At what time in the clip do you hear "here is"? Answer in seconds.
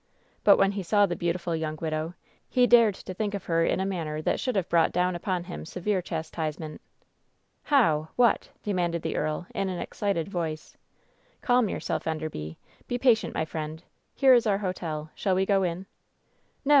14.15-14.47